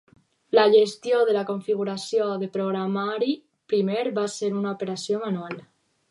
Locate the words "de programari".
2.43-3.35